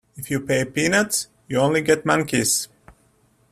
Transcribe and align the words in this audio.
If 0.15 0.31
you 0.31 0.39
pay 0.39 0.65
peanuts, 0.65 1.27
you 1.47 1.59
only 1.59 1.83
get 1.83 2.07
monkeys. 2.07 2.67